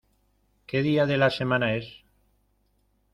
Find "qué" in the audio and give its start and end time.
0.65-0.81